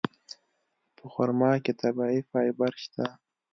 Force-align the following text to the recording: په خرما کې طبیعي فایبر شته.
په 0.95 1.05
خرما 1.13 1.51
کې 1.63 1.71
طبیعي 1.81 2.19
فایبر 2.29 2.71
شته. 2.83 3.05